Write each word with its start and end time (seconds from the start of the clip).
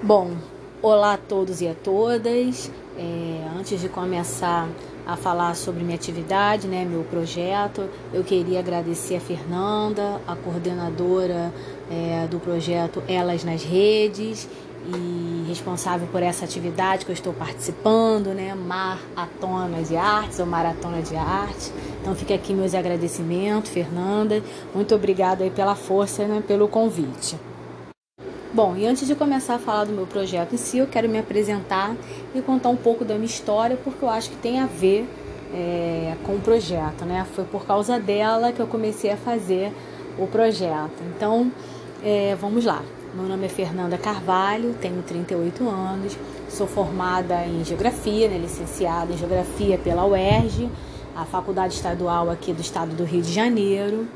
Bom, 0.00 0.30
olá 0.80 1.14
a 1.14 1.16
todos 1.16 1.60
e 1.60 1.66
a 1.66 1.74
todas. 1.74 2.70
É, 2.96 3.58
antes 3.58 3.80
de 3.80 3.88
começar 3.88 4.68
a 5.04 5.16
falar 5.16 5.56
sobre 5.56 5.82
minha 5.82 5.96
atividade, 5.96 6.68
né, 6.68 6.84
meu 6.84 7.02
projeto, 7.02 7.88
eu 8.12 8.22
queria 8.22 8.60
agradecer 8.60 9.16
a 9.16 9.20
Fernanda, 9.20 10.20
a 10.24 10.36
coordenadora 10.36 11.52
é, 11.90 12.28
do 12.28 12.38
projeto 12.38 13.02
Elas 13.08 13.42
nas 13.42 13.64
Redes 13.64 14.48
e 14.86 15.44
responsável 15.48 16.06
por 16.12 16.22
essa 16.22 16.44
atividade 16.44 17.04
que 17.04 17.10
eu 17.10 17.14
estou 17.14 17.32
participando, 17.32 18.28
né, 18.28 18.54
Maratonas 18.54 19.88
de 19.88 19.96
Artes 19.96 20.38
ou 20.38 20.46
Maratona 20.46 21.02
de 21.02 21.16
Arte. 21.16 21.72
Então 22.00 22.14
fica 22.14 22.34
aqui 22.34 22.54
meus 22.54 22.72
agradecimentos, 22.72 23.72
Fernanda. 23.72 24.44
Muito 24.72 24.94
obrigada 24.94 25.42
aí 25.42 25.50
pela 25.50 25.74
força, 25.74 26.24
né, 26.24 26.40
pelo 26.46 26.68
convite. 26.68 27.36
Bom, 28.52 28.74
e 28.74 28.86
antes 28.86 29.06
de 29.06 29.14
começar 29.14 29.56
a 29.56 29.58
falar 29.58 29.84
do 29.84 29.92
meu 29.92 30.06
projeto 30.06 30.54
em 30.54 30.56
si, 30.56 30.78
eu 30.78 30.86
quero 30.86 31.06
me 31.06 31.18
apresentar 31.18 31.94
e 32.34 32.40
contar 32.40 32.70
um 32.70 32.76
pouco 32.76 33.04
da 33.04 33.14
minha 33.14 33.26
história, 33.26 33.76
porque 33.76 34.02
eu 34.02 34.08
acho 34.08 34.30
que 34.30 34.36
tem 34.36 34.58
a 34.58 34.64
ver 34.64 35.06
é, 35.52 36.16
com 36.24 36.36
o 36.36 36.40
projeto, 36.40 37.04
né? 37.04 37.26
Foi 37.34 37.44
por 37.44 37.66
causa 37.66 38.00
dela 38.00 38.50
que 38.50 38.58
eu 38.58 38.66
comecei 38.66 39.10
a 39.10 39.18
fazer 39.18 39.70
o 40.18 40.26
projeto. 40.26 41.02
Então, 41.14 41.52
é, 42.02 42.34
vamos 42.40 42.64
lá. 42.64 42.82
Meu 43.14 43.26
nome 43.26 43.44
é 43.44 43.48
Fernanda 43.50 43.98
Carvalho, 43.98 44.74
tenho 44.80 45.02
38 45.02 45.68
anos, 45.68 46.16
sou 46.48 46.66
formada 46.66 47.44
em 47.44 47.62
Geografia, 47.62 48.28
né, 48.28 48.38
licenciada 48.38 49.12
em 49.12 49.18
Geografia 49.18 49.76
pela 49.76 50.06
UERJ, 50.06 50.70
a 51.14 51.26
Faculdade 51.26 51.74
Estadual 51.74 52.30
aqui 52.30 52.54
do 52.54 52.62
Estado 52.62 52.94
do 52.94 53.04
Rio 53.04 53.20
de 53.20 53.32
Janeiro. 53.32 54.08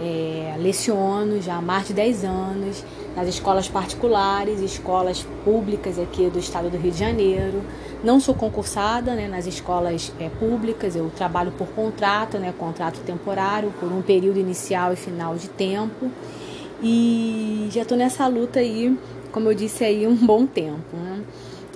É, 0.00 0.54
leciono 0.58 1.42
já 1.42 1.56
há 1.56 1.62
mais 1.62 1.88
de 1.88 1.92
10 1.92 2.24
anos 2.24 2.84
nas 3.16 3.26
escolas 3.26 3.68
particulares, 3.68 4.60
escolas 4.60 5.26
públicas 5.44 5.98
aqui 5.98 6.30
do 6.30 6.38
estado 6.38 6.70
do 6.70 6.76
Rio 6.76 6.92
de 6.92 6.98
Janeiro. 6.98 7.62
Não 8.04 8.20
sou 8.20 8.34
concursada 8.34 9.14
né, 9.14 9.26
nas 9.26 9.46
escolas 9.46 10.12
é, 10.20 10.28
públicas, 10.28 10.94
eu 10.94 11.10
trabalho 11.16 11.50
por 11.50 11.66
contrato, 11.68 12.38
né, 12.38 12.54
contrato 12.56 13.00
temporário, 13.00 13.72
por 13.80 13.90
um 13.90 14.00
período 14.00 14.38
inicial 14.38 14.92
e 14.92 14.96
final 14.96 15.34
de 15.34 15.48
tempo. 15.48 16.10
E 16.80 17.68
já 17.72 17.82
estou 17.82 17.98
nessa 17.98 18.26
luta 18.28 18.60
aí, 18.60 18.96
como 19.32 19.50
eu 19.50 19.54
disse 19.54 19.82
aí, 19.82 20.06
um 20.06 20.14
bom 20.14 20.46
tempo. 20.46 20.96
Né? 20.96 21.22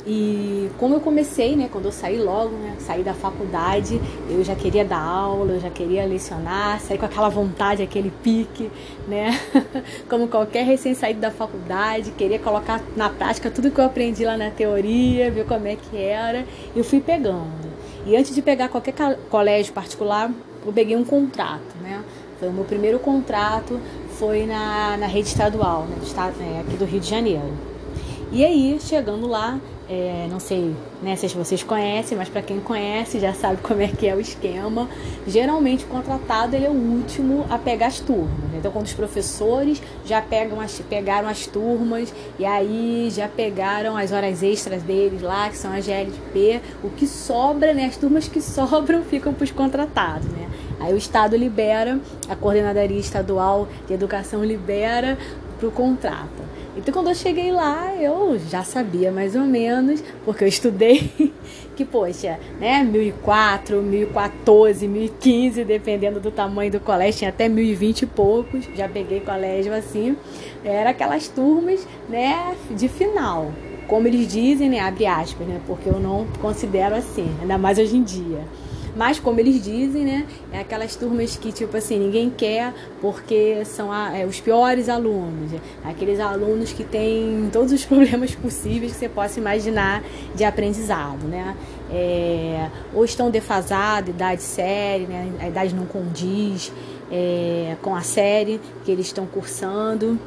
E 0.04 0.68
como 0.78 0.96
eu 0.96 1.00
comecei, 1.00 1.54
né, 1.54 1.68
quando 1.70 1.84
eu 1.84 1.92
saí 1.92 2.18
logo, 2.18 2.56
né, 2.56 2.74
saí 2.80 3.04
da 3.04 3.14
faculdade, 3.14 4.00
eu 4.28 4.42
já 4.42 4.54
queria 4.54 4.84
dar 4.84 5.00
aula, 5.00 5.52
eu 5.52 5.60
já 5.60 5.70
queria 5.70 6.04
lecionar, 6.04 6.80
saí 6.80 6.98
com 6.98 7.06
aquela 7.06 7.28
vontade, 7.28 7.82
aquele 7.82 8.10
pique, 8.22 8.68
né, 9.06 9.38
como 10.10 10.26
qualquer 10.26 10.64
recém-saído 10.64 11.20
da 11.20 11.30
faculdade, 11.30 12.10
queria 12.12 12.40
colocar 12.40 12.82
na 12.96 13.08
prática 13.10 13.48
tudo 13.48 13.70
que 13.70 13.78
eu 13.78 13.84
aprendi 13.84 14.24
lá 14.24 14.36
na 14.36 14.50
teoria, 14.50 15.30
ver 15.30 15.46
como 15.46 15.68
é 15.68 15.76
que 15.76 15.96
era, 15.96 16.44
e 16.74 16.78
eu 16.78 16.84
fui 16.84 17.00
pegando. 17.00 17.70
E 18.04 18.16
antes 18.16 18.34
de 18.34 18.42
pegar 18.42 18.68
qualquer 18.68 18.94
colégio 19.30 19.72
particular, 19.72 20.32
eu 20.66 20.72
peguei 20.72 20.96
um 20.96 21.04
contrato, 21.04 21.76
né, 21.80 22.02
foi 22.40 22.48
o 22.48 22.52
meu 22.52 22.64
primeiro 22.64 22.98
contrato, 22.98 23.78
foi 24.18 24.46
na, 24.46 24.96
na 24.96 25.06
rede 25.06 25.28
estadual, 25.28 25.82
né, 25.84 25.96
é, 26.40 26.60
aqui 26.60 26.76
do 26.76 26.84
Rio 26.84 26.98
de 26.98 27.08
Janeiro. 27.08 27.52
E 28.34 28.44
aí, 28.46 28.78
chegando 28.80 29.28
lá, 29.28 29.60
é, 29.88 30.26
não 30.30 30.38
sei 30.38 30.74
né, 31.02 31.16
se 31.16 31.26
vocês 31.28 31.62
conhecem, 31.62 32.16
mas 32.16 32.28
para 32.28 32.40
quem 32.40 32.60
conhece 32.60 33.18
já 33.18 33.34
sabe 33.34 33.60
como 33.62 33.82
é 33.82 33.88
que 33.88 34.06
é 34.06 34.14
o 34.14 34.20
esquema. 34.20 34.88
Geralmente 35.26 35.84
o 35.84 35.88
contratado 35.88 36.54
ele 36.54 36.66
é 36.66 36.70
o 36.70 36.72
último 36.72 37.44
a 37.50 37.58
pegar 37.58 37.88
as 37.88 38.00
turmas. 38.00 38.38
Né? 38.50 38.58
Então 38.58 38.70
quando 38.70 38.86
os 38.86 38.92
professores 38.92 39.82
já 40.04 40.20
pegam 40.22 40.60
as, 40.60 40.80
pegaram 40.88 41.28
as 41.28 41.46
turmas 41.46 42.14
e 42.38 42.44
aí 42.44 43.08
já 43.10 43.28
pegaram 43.28 43.96
as 43.96 44.12
horas 44.12 44.42
extras 44.42 44.82
deles 44.82 45.20
lá, 45.20 45.48
que 45.50 45.56
são 45.56 45.72
as 45.72 45.84
GLP, 45.84 46.60
o 46.82 46.90
que 46.90 47.06
sobra, 47.06 47.74
né, 47.74 47.86
as 47.86 47.96
turmas 47.96 48.28
que 48.28 48.40
sobram 48.42 49.02
ficam 49.02 49.34
para 49.34 49.44
os 49.44 49.50
contratados. 49.50 50.28
Né? 50.28 50.48
Aí 50.80 50.92
o 50.92 50.96
Estado 50.96 51.36
libera, 51.36 52.00
a 52.28 52.34
Coordenadoria 52.34 52.98
Estadual 52.98 53.68
de 53.86 53.94
Educação 53.94 54.44
libera 54.44 55.18
para 55.58 55.68
o 55.68 55.70
contrato. 55.70 56.42
Então, 56.74 56.92
quando 56.92 57.08
eu 57.08 57.14
cheguei 57.14 57.52
lá, 57.52 57.94
eu 57.96 58.38
já 58.38 58.64
sabia 58.64 59.12
mais 59.12 59.36
ou 59.36 59.42
menos, 59.42 60.02
porque 60.24 60.42
eu 60.42 60.48
estudei, 60.48 61.10
que, 61.76 61.84
poxa, 61.84 62.40
né, 62.58 62.82
1004, 62.82 63.82
1014, 63.82 64.88
1015, 64.88 65.64
dependendo 65.64 66.18
do 66.18 66.30
tamanho 66.30 66.72
do 66.72 66.80
colégio, 66.80 67.18
tinha 67.18 67.30
até 67.30 67.46
1020 67.46 68.02
e 68.02 68.06
poucos, 68.06 68.64
já 68.74 68.88
peguei 68.88 69.20
colégio 69.20 69.74
assim, 69.74 70.16
era 70.64 70.90
aquelas 70.90 71.28
turmas, 71.28 71.86
né, 72.08 72.56
de 72.70 72.88
final. 72.88 73.52
Como 73.86 74.08
eles 74.08 74.26
dizem, 74.32 74.70
né, 74.70 74.80
abre 74.80 75.04
aspas, 75.04 75.46
né, 75.46 75.60
porque 75.66 75.90
eu 75.90 76.00
não 76.00 76.26
considero 76.40 76.94
assim, 76.94 77.30
ainda 77.42 77.58
mais 77.58 77.78
hoje 77.78 77.96
em 77.96 78.02
dia. 78.02 78.40
Mas, 78.94 79.18
como 79.18 79.40
eles 79.40 79.62
dizem, 79.62 80.04
né? 80.04 80.26
É 80.52 80.60
aquelas 80.60 80.94
turmas 80.94 81.36
que, 81.36 81.50
tipo 81.50 81.76
assim, 81.76 81.98
ninguém 81.98 82.30
quer 82.30 82.74
porque 83.00 83.64
são 83.64 83.90
a, 83.90 84.16
é, 84.16 84.26
os 84.26 84.40
piores 84.40 84.88
alunos. 84.88 85.50
Aqueles 85.84 86.20
alunos 86.20 86.72
que 86.72 86.84
têm 86.84 87.48
todos 87.52 87.72
os 87.72 87.84
problemas 87.86 88.34
possíveis 88.34 88.92
que 88.92 88.98
você 88.98 89.08
possa 89.08 89.40
imaginar 89.40 90.02
de 90.34 90.44
aprendizado, 90.44 91.26
né? 91.26 91.56
É, 91.90 92.68
ou 92.94 93.04
estão 93.04 93.30
defasados, 93.30 94.10
idade 94.10 94.42
série, 94.42 95.04
né? 95.04 95.32
A 95.40 95.48
idade 95.48 95.74
não 95.74 95.86
condiz 95.86 96.72
é, 97.10 97.76
com 97.82 97.94
a 97.94 98.02
série 98.02 98.60
que 98.84 98.90
eles 98.90 99.06
estão 99.06 99.26
cursando 99.26 100.18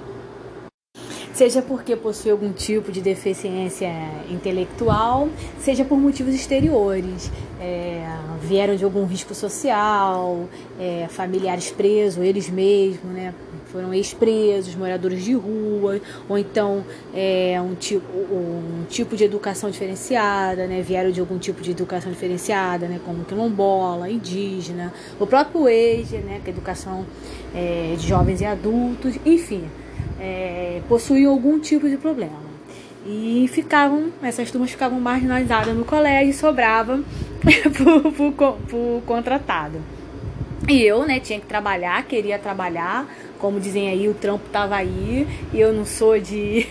seja 1.35 1.61
porque 1.61 1.97
possui 1.97 2.31
algum 2.31 2.53
tipo 2.53 2.93
de 2.93 3.01
deficiência 3.01 3.91
intelectual, 4.31 5.27
seja 5.59 5.83
por 5.83 5.97
motivos 5.97 6.33
exteriores, 6.33 7.29
é, 7.59 8.07
vieram 8.41 8.75
de 8.77 8.85
algum 8.85 9.05
risco 9.05 9.35
social, 9.35 10.47
é, 10.79 11.07
familiares 11.09 11.69
presos, 11.71 12.23
eles 12.23 12.49
mesmos, 12.49 13.11
né? 13.11 13.33
Foram 13.65 13.93
ex-presos, 13.93 14.75
moradores 14.75 15.25
de 15.25 15.33
rua, 15.33 15.99
ou 16.29 16.37
então 16.37 16.85
é, 17.13 17.59
um, 17.61 17.75
tipo, 17.75 18.07
um 18.15 18.85
tipo 18.87 19.17
de 19.17 19.25
educação 19.25 19.69
diferenciada, 19.69 20.65
né? 20.65 20.81
Vieram 20.81 21.11
de 21.11 21.19
algum 21.19 21.37
tipo 21.37 21.61
de 21.61 21.71
educação 21.71 22.13
diferenciada, 22.13 22.87
né? 22.87 23.01
Como 23.05 23.25
quilombola, 23.25 24.09
indígena, 24.09 24.93
o 25.19 25.27
próprio 25.27 25.67
EJA, 25.67 26.19
né? 26.19 26.39
Que 26.41 26.49
é 26.49 26.53
educação 26.53 27.05
é, 27.53 27.95
de 27.97 28.07
jovens 28.07 28.39
e 28.39 28.45
adultos, 28.45 29.15
enfim 29.25 29.65
é, 30.19 30.81
possuíam 30.87 31.31
algum 31.31 31.59
tipo 31.59 31.89
de 31.89 31.97
problema. 31.97 32.45
E 33.05 33.47
ficavam, 33.51 34.11
essas 34.23 34.49
turmas 34.49 34.71
ficavam 34.71 34.99
marginalizadas 34.99 35.75
no 35.75 35.85
colégio 35.85 36.31
e 36.31 36.33
sobrava 36.33 37.01
pro 38.67 39.01
contratado. 39.05 39.79
E 40.67 40.81
eu, 40.81 41.05
né, 41.05 41.19
tinha 41.19 41.39
que 41.39 41.45
trabalhar, 41.45 42.03
queria 42.05 42.39
trabalhar, 42.39 43.07
como 43.37 43.59
dizem 43.59 43.89
aí, 43.89 44.09
o 44.09 44.15
trampo 44.15 44.49
tava 44.49 44.75
aí, 44.75 45.27
e 45.53 45.59
eu 45.59 45.71
não 45.71 45.85
sou 45.85 46.19
de 46.19 46.65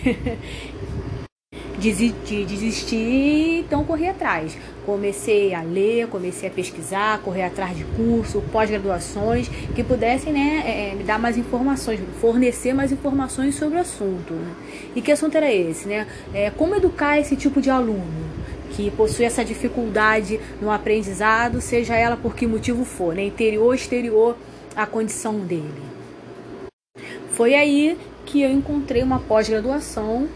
de 1.79 2.45
desistir, 2.45 3.59
então 3.59 3.85
corri 3.85 4.07
atrás. 4.07 4.57
Comecei 4.85 5.53
a 5.53 5.61
ler, 5.61 6.07
comecei 6.07 6.47
a 6.47 6.51
pesquisar, 6.51 7.19
correr 7.21 7.43
atrás 7.43 7.75
de 7.75 7.83
curso, 7.83 8.41
pós-graduações 8.51 9.49
que 9.73 9.83
pudessem 9.83 10.31
né, 10.31 10.63
é, 10.65 10.89
é, 10.91 10.95
me 10.95 11.03
dar 11.03 11.17
mais 11.17 11.37
informações, 11.37 11.99
fornecer 12.21 12.73
mais 12.73 12.91
informações 12.91 13.55
sobre 13.55 13.77
o 13.77 13.81
assunto. 13.81 14.33
Né? 14.33 14.53
E 14.95 15.01
que 15.01 15.11
assunto 15.11 15.35
era 15.35 15.51
esse? 15.51 15.87
Né? 15.87 16.07
É, 16.33 16.51
como 16.51 16.75
educar 16.75 17.19
esse 17.19 17.35
tipo 17.35 17.61
de 17.61 17.69
aluno? 17.69 18.35
que 18.71 18.91
possui 18.91 19.23
essa 19.23 19.45
dificuldade 19.45 20.37
no 20.61 20.69
aprendizado, 20.69 21.61
seja 21.61 21.95
ela 21.95 22.17
por 22.17 22.35
que 22.35 22.45
motivo 22.45 22.83
for, 22.83 23.15
né? 23.15 23.23
interior 23.23 23.73
exterior, 23.73 24.35
a 24.75 24.85
condição 24.85 25.39
dele. 25.39 25.71
Foi 27.31 27.53
aí 27.53 27.97
que 28.25 28.41
eu 28.41 28.51
encontrei 28.51 29.03
uma 29.03 29.19
pós-graduação 29.19 30.27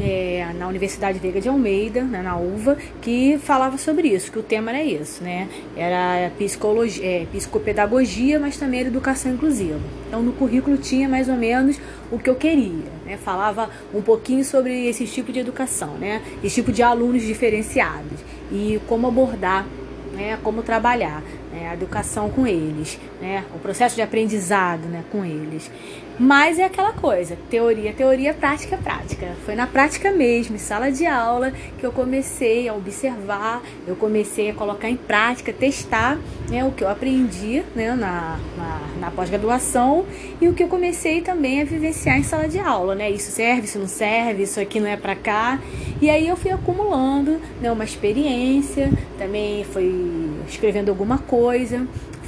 é, 0.00 0.48
na 0.58 0.66
Universidade 0.68 1.18
Veiga 1.18 1.40
de 1.40 1.48
Almeida, 1.48 2.02
né, 2.02 2.20
na 2.22 2.36
UVA, 2.36 2.76
que 3.00 3.38
falava 3.38 3.78
sobre 3.78 4.08
isso, 4.08 4.30
que 4.30 4.38
o 4.38 4.42
tema 4.42 4.70
era 4.72 4.82
isso, 4.82 5.22
né? 5.22 5.48
Era 5.76 6.30
psicologia, 6.36 7.04
é, 7.04 7.26
psicopedagogia, 7.32 8.40
mas 8.40 8.56
também 8.56 8.80
era 8.80 8.88
educação 8.88 9.32
inclusiva. 9.32 9.80
Então 10.08 10.22
no 10.22 10.32
currículo 10.32 10.76
tinha 10.76 11.08
mais 11.08 11.28
ou 11.28 11.36
menos 11.36 11.78
o 12.10 12.18
que 12.18 12.28
eu 12.28 12.34
queria, 12.34 12.90
né? 13.04 13.16
Falava 13.16 13.70
um 13.94 14.02
pouquinho 14.02 14.44
sobre 14.44 14.86
esse 14.86 15.06
tipo 15.06 15.32
de 15.32 15.38
educação, 15.38 15.94
né? 15.98 16.22
Esse 16.42 16.56
tipo 16.56 16.72
de 16.72 16.82
alunos 16.82 17.22
diferenciados 17.22 18.18
e 18.50 18.80
como 18.86 19.06
abordar, 19.06 19.66
né? 20.14 20.38
Como 20.42 20.62
trabalhar 20.62 21.22
né, 21.56 21.70
a 21.70 21.74
educação 21.74 22.28
com 22.28 22.46
eles, 22.46 22.98
né, 23.20 23.44
o 23.54 23.58
processo 23.58 23.96
de 23.96 24.02
aprendizado 24.02 24.86
né, 24.88 25.02
com 25.10 25.24
eles. 25.24 25.70
Mas 26.18 26.58
é 26.58 26.64
aquela 26.64 26.92
coisa, 26.92 27.36
teoria, 27.50 27.92
teoria, 27.92 28.32
prática, 28.32 28.78
prática. 28.78 29.34
Foi 29.44 29.54
na 29.54 29.66
prática 29.66 30.10
mesmo, 30.10 30.56
em 30.56 30.58
sala 30.58 30.90
de 30.90 31.04
aula, 31.04 31.52
que 31.78 31.84
eu 31.84 31.92
comecei 31.92 32.68
a 32.68 32.74
observar, 32.74 33.62
eu 33.86 33.94
comecei 33.96 34.50
a 34.50 34.54
colocar 34.54 34.88
em 34.88 34.96
prática, 34.96 35.52
testar 35.52 36.18
né, 36.48 36.64
o 36.64 36.70
que 36.70 36.82
eu 36.82 36.88
aprendi 36.88 37.62
né, 37.74 37.94
na, 37.94 38.38
na, 38.56 38.80
na 38.98 39.10
pós-graduação 39.10 40.06
e 40.40 40.48
o 40.48 40.54
que 40.54 40.62
eu 40.62 40.68
comecei 40.68 41.20
também 41.20 41.60
a 41.60 41.64
vivenciar 41.64 42.18
em 42.18 42.22
sala 42.22 42.48
de 42.48 42.58
aula. 42.58 42.94
Né? 42.94 43.10
Isso 43.10 43.30
serve, 43.30 43.66
isso 43.66 43.78
não 43.78 43.88
serve, 43.88 44.42
isso 44.42 44.58
aqui 44.58 44.80
não 44.80 44.88
é 44.88 44.96
para 44.96 45.14
cá. 45.14 45.60
E 46.00 46.08
aí 46.08 46.28
eu 46.28 46.36
fui 46.36 46.50
acumulando 46.50 47.40
né, 47.60 47.70
uma 47.70 47.84
experiência, 47.84 48.90
também 49.18 49.64
fui 49.64 50.25
escrevendo 50.48 50.88
alguma 50.88 51.18
coisa 51.18 51.86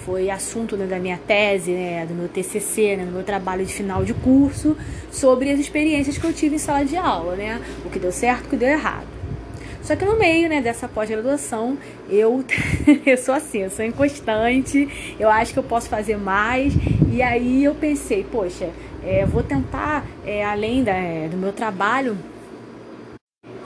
foi 0.09 0.31
assunto 0.31 0.75
né, 0.75 0.87
da 0.87 0.99
minha 0.99 1.19
tese, 1.19 1.71
né, 1.71 2.07
do 2.07 2.15
meu 2.15 2.29
TCC, 2.29 2.97
né, 2.97 3.05
do 3.05 3.13
meu 3.13 3.23
trabalho 3.23 3.67
de 3.67 3.75
final 3.75 4.03
de 4.07 4.15
curso, 4.15 4.75
sobre 5.13 5.51
as 5.51 5.61
experiências 5.61 6.17
que 6.17 6.25
eu 6.25 6.33
tive 6.33 6.55
em 6.55 6.59
sala 6.59 6.83
de 6.83 6.97
aula, 6.97 7.37
né, 7.37 7.61
o 7.85 7.91
que 7.91 7.99
deu 7.99 8.11
certo, 8.11 8.47
o 8.47 8.49
que 8.49 8.57
deu 8.57 8.71
errado. 8.71 9.07
Só 9.83 9.95
que 9.95 10.07
no 10.07 10.19
meio 10.19 10.49
né, 10.49 10.63
dessa 10.63 10.89
pós-graduação, 10.89 11.77
eu, 12.09 12.43
eu 13.05 13.19
sou 13.19 13.35
assim, 13.35 13.59
eu 13.59 13.71
sou 13.71 13.85
inconstante, 13.85 15.15
eu 15.21 15.29
acho 15.29 15.53
que 15.53 15.59
eu 15.59 15.63
posso 15.63 15.91
fazer 15.91 16.17
mais, 16.17 16.73
e 17.13 17.21
aí 17.21 17.65
eu 17.65 17.75
pensei, 17.75 18.25
poxa, 18.25 18.71
é, 19.05 19.27
vou 19.27 19.43
tentar, 19.43 20.07
é, 20.25 20.43
além 20.43 20.83
da, 20.83 20.95
é, 20.95 21.29
do 21.29 21.37
meu 21.37 21.53
trabalho, 21.53 22.17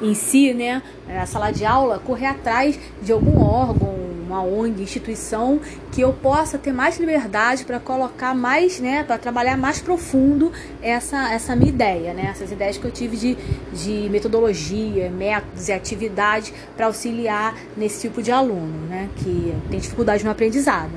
em 0.01 0.15
si, 0.15 0.53
né, 0.53 0.83
a 1.09 1.25
sala 1.25 1.53
de 1.53 1.65
aula, 1.65 2.01
correr 2.01 2.27
atrás 2.27 2.77
de 3.01 3.13
algum 3.13 3.41
órgão, 3.41 4.02
uma 4.33 4.43
ONG, 4.43 4.83
instituição, 4.83 5.61
que 5.91 6.01
eu 6.01 6.13
possa 6.13 6.59
ter 6.59 6.73
mais 6.73 6.99
liberdade 6.99 7.65
para 7.65 7.79
colocar 7.79 8.35
mais, 8.35 8.81
né, 8.81 9.05
para 9.05 9.19
trabalhar 9.19 9.57
mais 9.57 9.81
profundo 9.81 10.51
essa, 10.81 11.33
essa 11.33 11.55
minha 11.55 11.69
ideia, 11.69 12.15
né, 12.15 12.29
essas 12.31 12.51
ideias 12.51 12.79
que 12.79 12.85
eu 12.85 12.91
tive 12.91 13.17
de, 13.17 13.37
de 13.73 14.09
metodologia, 14.11 15.11
métodos 15.11 15.69
e 15.69 15.73
atividades 15.73 16.53
para 16.77 16.87
auxiliar 16.87 17.55
nesse 17.77 18.09
tipo 18.09 18.23
de 18.23 18.33
aluno, 18.33 18.87
né, 18.89 19.09
que 19.17 19.55
tem 19.71 19.79
dificuldade 19.79 20.25
no 20.25 20.31
aprendizado. 20.31 20.91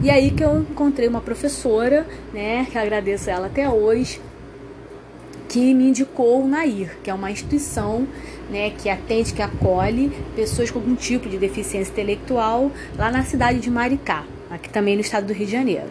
E 0.00 0.10
aí 0.10 0.30
que 0.30 0.44
eu 0.44 0.60
encontrei 0.60 1.08
uma 1.08 1.20
professora, 1.20 2.06
né, 2.32 2.66
que 2.70 2.78
agradeço 2.78 3.28
ela 3.28 3.46
até 3.46 3.68
hoje, 3.68 4.20
que 5.48 5.72
me 5.72 5.88
indicou 5.88 6.42
o 6.42 6.46
NAIR, 6.46 6.98
que 7.02 7.10
é 7.10 7.14
uma 7.14 7.30
instituição 7.30 8.06
né, 8.50 8.70
que 8.70 8.88
atende, 8.88 9.32
que 9.32 9.42
acolhe 9.42 10.12
pessoas 10.36 10.70
com 10.70 10.78
algum 10.78 10.94
tipo 10.94 11.28
de 11.28 11.38
deficiência 11.38 11.90
intelectual 11.90 12.70
lá 12.96 13.10
na 13.10 13.24
cidade 13.24 13.58
de 13.58 13.70
Maricá, 13.70 14.24
aqui 14.50 14.68
também 14.68 14.94
no 14.94 15.00
estado 15.00 15.26
do 15.26 15.32
Rio 15.32 15.46
de 15.46 15.52
Janeiro. 15.52 15.88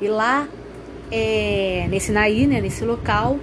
E 0.00 0.08
lá, 0.08 0.48
é, 1.10 1.86
nesse 1.90 2.10
NAIR, 2.12 2.48
né, 2.48 2.60
nesse 2.60 2.84
local, 2.84 3.38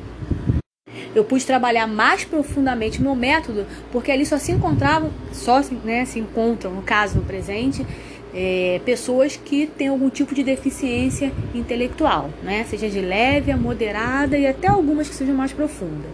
eu 1.14 1.24
pude 1.24 1.46
trabalhar 1.46 1.88
mais 1.88 2.26
profundamente 2.26 3.02
meu 3.02 3.16
método, 3.16 3.66
porque 3.92 4.12
ali 4.12 4.26
só 4.26 4.38
se 4.38 4.52
encontravam, 4.52 5.12
só 5.32 5.62
né, 5.84 6.06
se 6.06 6.20
encontram, 6.20 6.74
no 6.74 6.82
caso, 6.82 7.18
no 7.18 7.24
presente, 7.24 7.86
é, 8.36 8.82
pessoas 8.84 9.38
que 9.38 9.66
têm 9.66 9.88
algum 9.88 10.10
tipo 10.10 10.36
de 10.36 10.44
deficiência 10.44 11.32
intelectual, 11.54 12.30
né? 12.44 12.66
seja 12.70 12.90
de 12.90 13.00
leve 13.00 13.50
a 13.50 13.58
moderada 13.58 14.38
e 14.38 14.46
até 14.46 14.68
algumas 14.68 15.08
que 15.08 15.16
sejam 15.16 15.34
mais 15.34 15.54
profundas. 15.54 16.12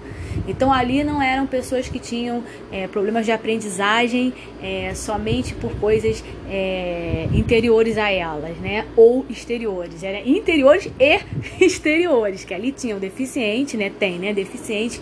Então 0.47 0.71
ali 0.71 1.03
não 1.03 1.21
eram 1.21 1.45
pessoas 1.47 1.89
que 1.89 1.99
tinham 1.99 2.43
é, 2.71 2.87
problemas 2.87 3.25
de 3.25 3.31
aprendizagem 3.31 4.33
é, 4.61 4.93
somente 4.93 5.53
por 5.55 5.71
coisas 5.75 6.23
é, 6.49 7.27
interiores 7.33 7.97
a 7.97 8.09
elas, 8.09 8.55
né? 8.57 8.85
Ou 8.95 9.25
exteriores. 9.29 10.03
Era 10.03 10.21
interiores 10.27 10.89
e 10.99 11.19
exteriores, 11.63 12.43
que 12.43 12.53
ali 12.53 12.71
tinham 12.71 12.97
deficiente, 12.97 13.75
né? 13.75 13.91
Tem, 13.99 14.17
né? 14.17 14.33
Deficiente, 14.33 15.01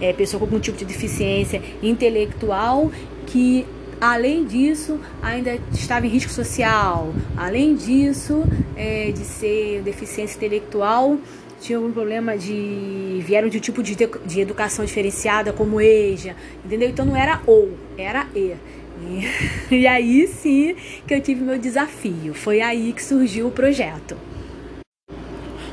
é, 0.00 0.12
pessoa 0.12 0.38
com 0.38 0.46
algum 0.46 0.60
tipo 0.60 0.78
de 0.78 0.84
deficiência 0.84 1.60
intelectual 1.82 2.90
que 3.26 3.66
Além 4.00 4.44
disso, 4.44 5.00
ainda 5.20 5.58
estava 5.72 6.06
em 6.06 6.08
risco 6.08 6.30
social. 6.30 7.12
Além 7.36 7.74
disso, 7.74 8.44
é, 8.76 9.10
de 9.10 9.24
ser 9.24 9.82
deficiência 9.82 10.36
intelectual, 10.36 11.18
tinha 11.60 11.78
algum 11.78 11.90
problema 11.90 12.38
de. 12.38 13.20
vieram 13.24 13.48
de 13.48 13.58
um 13.58 13.60
tipo 13.60 13.82
de, 13.82 13.96
de 13.96 14.40
educação 14.40 14.84
diferenciada, 14.84 15.52
como 15.52 15.80
EJA, 15.80 16.36
entendeu? 16.64 16.88
Então 16.88 17.04
não 17.04 17.16
era 17.16 17.42
ou, 17.44 17.72
era 17.96 18.26
E. 18.34 18.54
E, 19.00 19.26
e 19.82 19.86
aí 19.86 20.28
sim 20.28 20.76
que 21.06 21.14
eu 21.14 21.20
tive 21.20 21.42
meu 21.42 21.58
desafio. 21.58 22.34
Foi 22.34 22.60
aí 22.60 22.92
que 22.92 23.02
surgiu 23.02 23.48
o 23.48 23.50
projeto. 23.50 24.16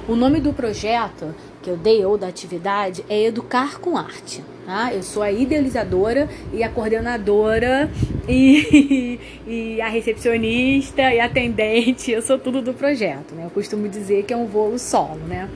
O 0.08 0.16
nome 0.16 0.40
do 0.40 0.54
projeto 0.54 1.34
que 1.62 1.70
eu 1.70 1.78
dei 1.78 2.06
ou 2.06 2.18
da 2.18 2.28
atividade 2.28 3.04
é 3.10 3.24
Educar 3.24 3.80
com 3.80 3.98
Arte. 3.98 4.44
Tá? 4.66 4.92
Eu 4.92 5.04
sou 5.04 5.22
a 5.22 5.32
idealizadora 5.32 6.28
e 6.52 6.64
a 6.64 6.70
coordenadora 6.70 7.90
e, 8.28 9.20
e 9.48 9.82
a 9.82 9.88
recepcionista 9.88 11.02
e 11.14 11.20
atendente. 11.20 12.12
Eu 12.12 12.22
sou 12.22 12.40
tudo 12.40 12.62
do 12.62 12.74
projeto. 12.74 13.36
Né? 13.36 13.46
Eu 13.46 13.52
costumo 13.52 13.88
dizer 13.88 14.24
que 14.24 14.34
é 14.34 14.38
um 14.38 14.48
voo 14.48 14.78
solo, 14.80 15.22
né? 15.28 15.48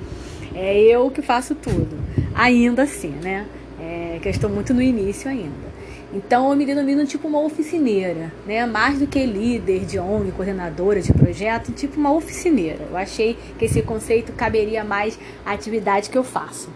É 0.54 0.78
eu 0.78 1.10
que 1.10 1.24
faço 1.24 1.56
tudo. 1.56 1.98
Ainda 2.36 2.84
assim, 2.84 3.14
né? 3.24 3.48
É, 3.82 4.20
que 4.22 4.28
eu 4.28 4.32
estou 4.32 4.50
muito 4.50 4.74
no 4.74 4.82
início 4.82 5.30
ainda. 5.30 5.70
Então 6.14 6.50
eu 6.50 6.56
me 6.56 6.66
denomino 6.66 7.06
tipo 7.06 7.28
uma 7.28 7.40
oficineira, 7.40 8.32
né? 8.46 8.66
Mais 8.66 9.00
do 9.00 9.08
que 9.08 9.24
líder 9.26 9.86
de 9.86 10.00
ONG, 10.00 10.32
coordenadora 10.32 11.02
de 11.02 11.14
projeto, 11.14 11.72
tipo 11.72 12.00
uma 12.00 12.14
oficineira. 12.14 12.80
Eu 12.90 12.98
achei 12.98 13.38
que 13.58 13.66
esse 13.66 13.82
conceito 13.82 14.34
caberia 14.34 14.84
mais 14.84 15.20
à 15.46 15.54
atividade 15.54 16.10
que 16.10 16.18
eu 16.18 16.24
faço. 16.24 16.70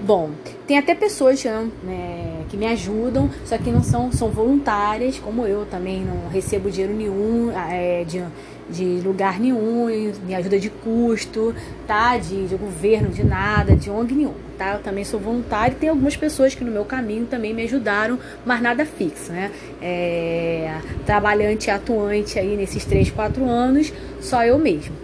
Bom, 0.00 0.30
tem 0.72 0.78
até 0.78 0.94
pessoas 0.94 1.44
né, 1.44 2.46
que 2.48 2.56
me 2.56 2.64
ajudam, 2.64 3.28
só 3.44 3.58
que 3.58 3.70
não 3.70 3.82
são, 3.82 4.10
são 4.10 4.30
voluntárias, 4.30 5.18
como 5.18 5.46
eu 5.46 5.66
também 5.66 6.02
não 6.02 6.30
recebo 6.30 6.70
dinheiro 6.70 6.94
nenhum 6.96 7.52
é, 7.54 8.04
de, 8.04 8.24
de 8.70 9.02
lugar 9.06 9.38
nenhum, 9.38 9.84
me 10.24 10.34
ajuda 10.34 10.58
de 10.58 10.70
custo, 10.70 11.54
tá? 11.86 12.16
De, 12.16 12.46
de 12.46 12.56
governo, 12.56 13.10
de 13.10 13.22
nada, 13.22 13.76
de 13.76 13.90
ONG 13.90 14.14
nenhum, 14.14 14.32
tá? 14.56 14.76
Eu 14.76 14.78
também 14.78 15.04
sou 15.04 15.20
voluntária 15.20 15.74
e 15.74 15.76
tem 15.76 15.90
algumas 15.90 16.16
pessoas 16.16 16.54
que 16.54 16.64
no 16.64 16.72
meu 16.72 16.86
caminho 16.86 17.26
também 17.26 17.52
me 17.52 17.64
ajudaram, 17.64 18.18
mas 18.42 18.62
nada 18.62 18.86
fixo, 18.86 19.30
né? 19.30 19.50
É, 19.82 20.74
trabalhante 21.04 21.70
atuante 21.70 22.38
aí 22.38 22.56
nesses 22.56 22.82
3, 22.86 23.10
4 23.10 23.44
anos, 23.44 23.92
só 24.22 24.42
eu 24.42 24.58
mesmo. 24.58 24.94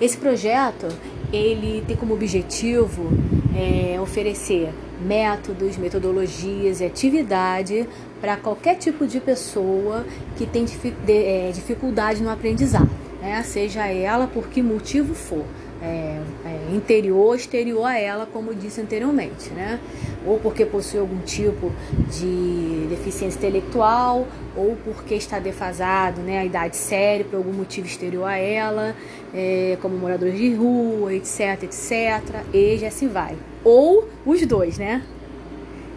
Esse 0.00 0.16
projeto, 0.16 0.88
ele 1.30 1.84
tem 1.86 1.96
como 1.96 2.14
objetivo 2.14 3.10
é, 3.56 3.98
oferecer 4.00 4.70
métodos, 5.00 5.76
metodologias 5.76 6.80
e 6.80 6.84
atividade 6.84 7.88
para 8.20 8.36
qualquer 8.36 8.76
tipo 8.76 9.06
de 9.06 9.20
pessoa 9.20 10.04
que 10.36 10.46
tem 10.46 10.66
é, 11.08 11.50
dificuldade 11.52 12.22
no 12.22 12.30
aprendizado, 12.30 12.90
né? 13.20 13.42
seja 13.42 13.86
ela 13.86 14.26
por 14.26 14.48
que 14.48 14.62
motivo 14.62 15.14
for 15.14 15.44
é, 15.82 16.20
é, 16.44 16.74
interior, 16.74 17.36
exterior 17.36 17.84
a 17.84 17.98
ela, 17.98 18.26
como 18.26 18.54
disse 18.54 18.80
anteriormente, 18.80 19.50
né? 19.50 19.78
Ou 20.26 20.38
porque 20.40 20.66
possui 20.66 20.98
algum 20.98 21.20
tipo 21.20 21.72
de 22.10 22.86
deficiência 22.88 23.38
intelectual, 23.38 24.26
ou 24.56 24.76
porque 24.84 25.14
está 25.14 25.38
defasado, 25.38 26.20
né? 26.20 26.38
A 26.40 26.44
idade 26.44 26.76
séria 26.76 27.24
por 27.24 27.36
algum 27.36 27.52
motivo 27.52 27.86
exterior 27.86 28.24
a 28.24 28.36
ela, 28.36 28.94
é, 29.32 29.78
como 29.80 29.96
moradores 29.96 30.36
de 30.36 30.54
rua, 30.54 31.14
etc, 31.14 31.62
etc. 31.62 32.44
E 32.52 32.76
já 32.78 32.88
assim 32.88 33.08
vai. 33.08 33.36
Ou 33.64 34.08
os 34.24 34.44
dois, 34.44 34.78
né? 34.78 35.02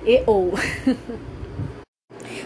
E 0.06 0.24
ou. 0.25 0.54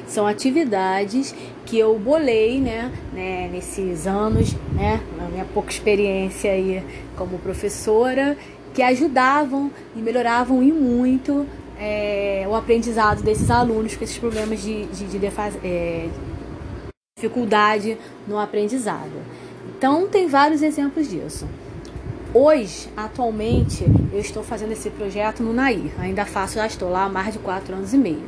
São 0.07 0.27
atividades 0.27 1.33
que 1.65 1.79
eu 1.79 1.97
bolei, 1.97 2.59
né, 2.59 2.91
né, 3.11 3.49
nesses 3.51 4.05
anos, 4.05 4.53
né, 4.75 5.01
na 5.17 5.27
minha 5.27 5.43
pouca 5.43 5.71
experiência 5.71 6.51
aí 6.51 6.83
como 7.15 7.39
professora, 7.39 8.37
que 8.75 8.83
ajudavam 8.83 9.71
e 9.95 9.99
melhoravam 9.99 10.61
e 10.61 10.71
muito 10.71 11.47
é, 11.83 12.45
o 12.47 12.55
aprendizado 12.55 13.21
desses 13.21 13.51
alunos 13.51 13.97
com 13.97 14.05
esses 14.05 14.17
problemas 14.17 14.61
de, 14.61 14.85
de, 14.85 15.05
de 15.05 15.19
defaz, 15.19 15.53
é, 15.61 16.07
dificuldade 17.17 17.97
no 18.25 18.39
aprendizado. 18.39 19.11
Então, 19.77 20.07
tem 20.07 20.27
vários 20.27 20.61
exemplos 20.61 21.09
disso. 21.09 21.45
Hoje, 22.33 22.87
atualmente, 22.95 23.83
eu 24.13 24.19
estou 24.19 24.43
fazendo 24.43 24.71
esse 24.71 24.89
projeto 24.91 25.43
no 25.43 25.51
Nair. 25.51 25.91
Ainda 25.99 26.25
faço, 26.25 26.55
já 26.55 26.65
estou 26.65 26.89
lá 26.89 27.03
há 27.03 27.09
mais 27.09 27.33
de 27.33 27.39
quatro 27.39 27.75
anos 27.75 27.93
e 27.93 27.97
meio. 27.97 28.23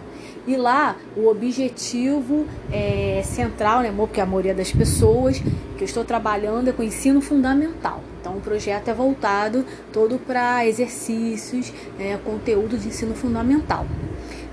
E 0.48 0.56
lá 0.56 0.96
o 1.18 1.28
objetivo 1.28 2.46
é, 2.72 3.22
central, 3.24 3.82
né, 3.82 3.94
porque 3.96 4.22
a 4.22 4.26
maioria 4.26 4.54
das 4.54 4.72
pessoas 4.72 5.40
que 5.40 5.82
eu 5.82 5.86
estou 5.86 6.06
trabalhando 6.06 6.70
é 6.70 6.72
com 6.72 6.84
ensino 6.84 7.20
fundamental. 7.20 8.02
Então 8.22 8.38
o 8.38 8.42
projeto 8.42 8.88
é 8.88 8.94
voltado 8.94 9.66
todo 9.92 10.18
para 10.18 10.66
exercícios, 10.66 11.74
é, 12.00 12.18
conteúdo 12.24 12.78
de 12.78 12.88
ensino 12.88 13.16
fundamental. 13.16 13.86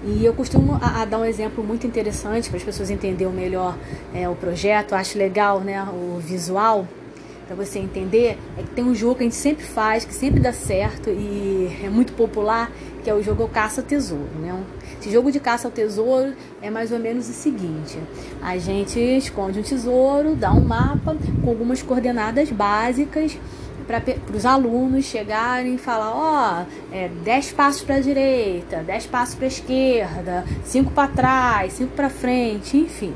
E 0.05 0.25
eu 0.25 0.35
costumo 0.35 0.79
a, 0.83 1.03
a 1.03 1.05
dar 1.05 1.19
um 1.19 1.25
exemplo 1.25 1.63
muito 1.63 1.87
interessante 1.87 2.49
para 2.49 2.59
as 2.59 2.65
pessoas 2.65 2.91
entenderem 2.91 3.33
melhor 3.33 3.77
é, 4.13 4.29
o 4.29 4.35
projeto. 4.35 4.95
Acho 4.95 5.17
legal 5.17 5.61
né, 5.61 5.83
o 5.85 6.19
visual 6.19 6.87
para 7.47 7.57
você 7.57 7.79
entender, 7.79 8.39
é 8.57 8.63
que 8.63 8.71
tem 8.71 8.85
um 8.85 8.95
jogo 8.95 9.17
que 9.17 9.23
a 9.23 9.25
gente 9.25 9.37
sempre 9.37 9.65
faz, 9.65 10.05
que 10.05 10.15
sempre 10.15 10.41
dá 10.41 10.53
certo 10.53 11.11
e 11.11 11.71
é 11.83 11.89
muito 11.89 12.13
popular, 12.13 12.71
que 13.03 13.11
é 13.11 13.15
o 13.15 13.23
jogo 13.23 13.49
Caça-Tesouro. 13.49 14.29
Né? 14.41 14.59
Esse 15.01 15.11
jogo 15.11 15.33
de 15.33 15.41
caça 15.41 15.67
ao 15.67 15.73
tesouro 15.73 16.33
é 16.61 16.71
mais 16.71 16.93
ou 16.93 16.99
menos 17.01 17.29
o 17.29 17.33
seguinte: 17.33 17.99
a 18.41 18.57
gente 18.57 19.01
esconde 19.01 19.59
um 19.59 19.63
tesouro, 19.63 20.37
dá 20.37 20.53
um 20.53 20.61
mapa 20.61 21.17
com 21.43 21.51
algumas 21.51 21.83
coordenadas 21.83 22.51
básicas 22.51 23.37
para 23.83 24.01
os 24.33 24.47
alunos 24.47 25.05
chegarem 25.05 25.75
e 25.75 25.79
falar, 25.79 26.15
ó, 26.15 26.63
oh, 26.63 26.95
é 26.95 27.09
10 27.09 27.53
passos 27.53 27.83
para 27.83 27.97
a 27.97 28.01
direita, 28.01 28.77
10 28.77 29.07
passos 29.07 29.35
para 29.35 29.47
a 29.47 29.49
esquerda, 29.49 30.45
5 30.65 30.93
para 30.93 31.09
trás, 31.09 31.73
5 31.75 31.93
para 31.95 32.09
frente, 32.09 32.77
enfim. 32.77 33.13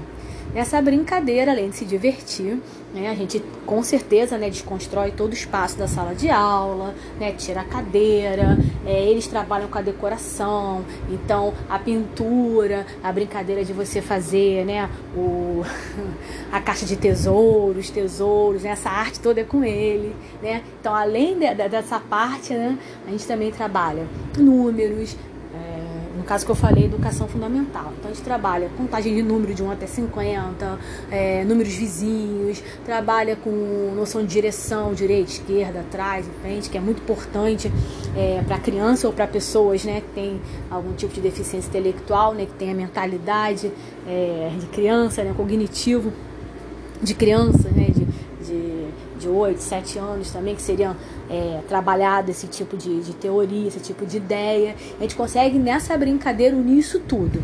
Nessa 0.56 0.80
brincadeira, 0.80 1.52
além 1.52 1.68
de 1.68 1.76
se 1.76 1.84
divertir, 1.84 2.58
né, 2.94 3.10
a 3.10 3.14
gente 3.14 3.44
com 3.66 3.82
certeza 3.82 4.38
né, 4.38 4.48
desconstrói 4.48 5.10
todo 5.10 5.32
o 5.32 5.34
espaço 5.34 5.76
da 5.76 5.86
sala 5.86 6.14
de 6.14 6.30
aula, 6.30 6.94
né, 7.20 7.32
tira 7.32 7.60
a 7.60 7.64
cadeira, 7.64 8.56
é, 8.86 9.04
eles 9.04 9.26
trabalham 9.26 9.68
com 9.68 9.76
a 9.76 9.82
decoração, 9.82 10.82
então 11.10 11.52
a 11.68 11.78
pintura, 11.78 12.86
a 13.04 13.12
brincadeira 13.12 13.62
de 13.66 13.74
você 13.74 14.00
fazer 14.00 14.64
né, 14.64 14.88
o, 15.14 15.62
a 16.50 16.58
caixa 16.58 16.86
de 16.86 16.96
tesouros, 16.96 17.90
tesouros, 17.90 18.62
né, 18.62 18.70
essa 18.70 18.88
arte 18.88 19.20
toda 19.20 19.42
é 19.42 19.44
com 19.44 19.62
ele. 19.62 20.16
Né? 20.42 20.62
Então, 20.80 20.94
além 20.94 21.38
de, 21.38 21.54
de, 21.54 21.68
dessa 21.68 22.00
parte, 22.00 22.54
né, 22.54 22.78
a 23.06 23.10
gente 23.10 23.26
também 23.26 23.52
trabalha 23.52 24.06
números, 24.38 25.18
caso 26.26 26.44
que 26.44 26.50
eu 26.50 26.56
falei, 26.56 26.84
educação 26.84 27.28
fundamental. 27.28 27.92
Então 27.98 28.10
a 28.10 28.14
gente 28.14 28.22
trabalha 28.22 28.68
contagem 28.76 29.14
de 29.14 29.22
número 29.22 29.54
de 29.54 29.62
1 29.62 29.70
até 29.70 29.86
50, 29.86 30.78
é, 31.10 31.44
números 31.44 31.72
vizinhos, 31.74 32.62
trabalha 32.84 33.36
com 33.36 33.92
noção 33.94 34.22
de 34.22 34.28
direção, 34.28 34.92
direita, 34.92 35.30
esquerda, 35.30 35.80
atrás, 35.80 36.26
frente, 36.42 36.68
que 36.68 36.76
é 36.76 36.80
muito 36.80 37.02
importante 37.02 37.72
é, 38.16 38.42
para 38.46 38.58
criança 38.58 39.06
ou 39.06 39.12
para 39.12 39.26
pessoas 39.26 39.84
né, 39.84 40.00
que 40.00 40.08
têm 40.14 40.40
algum 40.70 40.92
tipo 40.94 41.14
de 41.14 41.20
deficiência 41.20 41.68
intelectual, 41.68 42.34
né, 42.34 42.46
que 42.46 42.54
tem 42.54 42.70
a 42.70 42.74
mentalidade 42.74 43.70
é, 44.06 44.50
de 44.58 44.66
criança, 44.66 45.22
né, 45.22 45.32
cognitivo 45.36 46.12
de 47.02 47.14
criança, 47.14 47.68
né, 47.70 47.88
de, 47.94 48.05
de, 48.46 48.88
de 49.18 49.28
8, 49.28 49.58
7 49.58 49.98
anos 49.98 50.30
também, 50.30 50.54
que 50.54 50.62
seriam 50.62 50.96
é, 51.28 51.60
trabalhado 51.68 52.30
esse 52.30 52.46
tipo 52.46 52.76
de, 52.76 53.00
de 53.00 53.14
teoria, 53.14 53.68
esse 53.68 53.80
tipo 53.80 54.06
de 54.06 54.16
ideia. 54.16 54.74
A 54.98 55.02
gente 55.02 55.16
consegue 55.16 55.58
nessa 55.58 55.96
brincadeira 55.96 56.56
unir 56.56 56.78
isso 56.78 57.00
tudo 57.00 57.42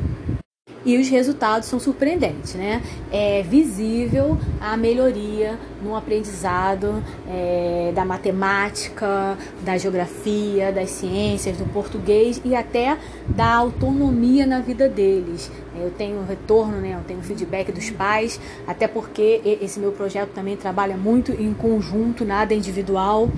e 0.85 0.99
os 0.99 1.09
resultados 1.09 1.69
são 1.69 1.79
surpreendentes, 1.79 2.55
né? 2.55 2.83
É 3.11 3.43
visível 3.43 4.39
a 4.61 4.77
melhoria 4.77 5.59
no 5.83 5.97
aprendizado 5.97 7.03
é, 7.29 7.93
da 7.95 8.05
matemática, 8.05 9.37
da 9.65 9.77
geografia, 9.77 10.73
das 10.73 10.91
ciências, 10.91 11.57
do 11.57 11.65
português 11.73 12.41
e 12.45 12.55
até 12.55 12.97
da 13.29 13.55
autonomia 13.55 14.47
na 14.47 14.61
vida 14.61 14.89
deles. 14.89 15.51
Eu 15.79 15.91
tenho 15.91 16.25
retorno, 16.25 16.79
né? 16.79 16.97
Eu 16.99 17.05
tenho 17.07 17.23
feedback 17.23 17.73
dos 17.73 17.91
pais, 17.91 18.41
até 18.67 18.87
porque 18.87 19.41
esse 19.61 19.81
meu 19.81 19.93
projeto 19.93 20.31
também 20.31 20.57
trabalha 20.57 20.97
muito 20.97 21.33
em 21.33 21.53
conjunto, 21.55 22.25
nada 22.25 22.55
individual, 22.55 23.29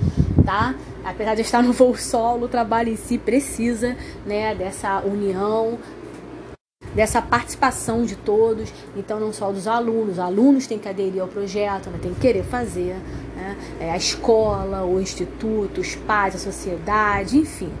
tá? 0.45 0.75
Apesar 1.03 1.35
de 1.35 1.41
estar 1.41 1.61
no 1.61 1.71
voo 1.71 1.95
solo, 1.95 2.45
o 2.45 2.47
trabalho 2.47 2.89
em 2.89 2.95
si 2.95 3.17
precisa, 3.17 3.95
né, 4.25 4.55
dessa 4.55 5.01
união, 5.01 5.77
dessa 6.95 7.21
participação 7.21 8.05
de 8.05 8.15
todos, 8.15 8.73
então 8.95 9.19
não 9.19 9.33
só 9.33 9.51
dos 9.51 9.67
alunos, 9.67 10.13
os 10.13 10.19
alunos 10.19 10.65
têm 10.65 10.79
que 10.79 10.87
aderir 10.87 11.21
ao 11.21 11.27
projeto, 11.27 11.89
né, 11.89 11.99
têm 12.01 12.13
que 12.13 12.21
querer 12.21 12.43
fazer, 12.43 12.95
né, 13.35 13.57
é, 13.79 13.91
a 13.91 13.97
escola, 13.97 14.83
o 14.85 15.01
instituto, 15.01 15.81
os 15.81 15.95
pais, 15.95 16.35
a 16.35 16.39
sociedade, 16.39 17.37
enfim. 17.37 17.71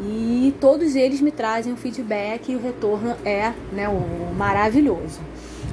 E 0.00 0.52
todos 0.60 0.96
eles 0.96 1.20
me 1.20 1.30
trazem 1.30 1.72
um 1.72 1.76
feedback 1.76 2.50
e 2.50 2.56
o 2.56 2.60
retorno 2.60 3.14
é 3.24 3.52
né, 3.72 3.88
o 3.88 4.34
maravilhoso. 4.34 5.20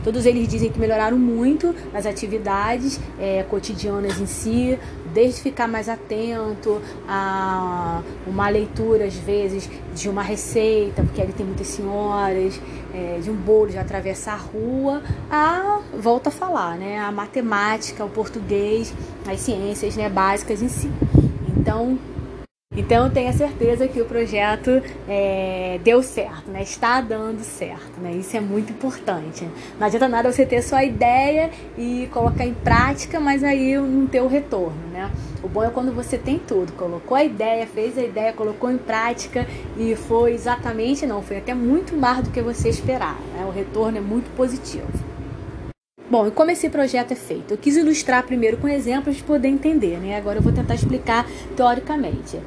Todos 0.04 0.26
eles 0.26 0.48
dizem 0.48 0.72
que 0.72 0.80
melhoraram 0.80 1.18
muito 1.18 1.76
nas 1.94 2.06
atividades 2.06 3.00
é, 3.20 3.44
cotidianas 3.44 4.20
em 4.20 4.26
si, 4.26 4.78
desde 5.14 5.42
ficar 5.42 5.68
mais 5.68 5.90
atento 5.90 6.82
a 7.08 8.02
uma 8.26 8.50
leitura, 8.50 9.06
às 9.06 9.16
vezes, 9.16 9.70
de 9.94 10.10
uma 10.10 10.22
receita, 10.22 11.04
porque 11.04 11.22
ali 11.22 11.34
tem 11.34 11.46
muitas 11.46 11.68
senhoras, 11.68 12.60
é, 12.94 13.20
de 13.22 13.30
um 13.30 13.36
bolo, 13.36 13.70
de 13.70 13.78
atravessar 13.78 14.34
a 14.34 14.38
rua, 14.38 15.02
a, 15.30 15.80
volta 15.98 16.30
a 16.30 16.32
falar, 16.32 16.78
né, 16.78 17.00
a 17.00 17.12
matemática, 17.12 18.04
o 18.04 18.10
português, 18.10 18.94
as 19.28 19.40
ciências 19.40 19.96
né, 19.96 20.10
básicas 20.10 20.62
em 20.62 20.70
si. 20.70 20.90
Então, 21.58 21.98
então 22.74 23.10
tenha 23.10 23.34
certeza 23.34 23.86
que 23.86 24.00
o 24.00 24.06
projeto 24.06 24.82
é, 25.06 25.78
deu 25.84 26.02
certo, 26.02 26.50
né? 26.50 26.64
Está 26.64 27.02
dando 27.02 27.42
certo, 27.42 28.00
né? 28.00 28.14
Isso 28.14 28.38
é 28.38 28.40
muito 28.40 28.72
importante. 28.72 29.46
Não 29.78 29.88
adianta 29.88 30.08
nada 30.08 30.32
você 30.32 30.46
ter 30.46 30.62
só 30.62 30.78
a 30.78 30.84
ideia 30.86 31.52
e 31.78 32.08
colocar 32.14 32.46
em 32.46 32.54
prática, 32.54 33.20
mas 33.20 33.44
aí 33.44 33.78
não 33.78 34.08
ter 34.08 34.22
o 34.22 34.28
retorno, 34.28 34.88
né? 34.94 35.12
O 35.44 35.50
bom 35.50 35.66
é 35.66 35.70
quando 35.70 35.94
você 35.94 36.18
tem 36.18 36.40
tudo, 36.40 36.72
colocou 36.74 37.18
a 37.18 37.24
ideia, 37.26 37.68
fez 37.68 37.98
a 37.98 38.04
ideia, 38.04 38.32
colocou 38.32 38.72
em 38.72 38.78
prática 38.78 39.46
e 39.78 39.94
foi 39.94 40.34
exatamente, 40.34 41.06
não, 41.06 41.22
foi 41.22 41.40
até 41.40 41.54
muito 41.54 41.94
mais 41.98 42.24
do 42.24 42.30
que 42.30 42.42
você 42.42 42.70
esperava. 42.70 43.20
Né? 43.34 43.44
O 43.46 43.52
retorno 43.52 43.98
é 43.98 44.02
muito 44.02 44.34
positivo. 44.38 45.11
Bom, 46.12 46.28
e 46.28 46.32
como 46.32 46.52
esse 46.52 46.68
projeto 46.68 47.14
é 47.14 47.16
feito? 47.16 47.54
Eu 47.54 47.58
quis 47.58 47.78
ilustrar 47.78 48.24
primeiro 48.24 48.58
com 48.58 48.68
exemplos 48.68 49.16
para 49.20 49.28
poder 49.28 49.48
entender, 49.48 49.98
né? 49.98 50.18
Agora 50.18 50.40
eu 50.40 50.42
vou 50.42 50.52
tentar 50.52 50.76
explicar 50.76 51.26
teoricamente. 51.56 52.38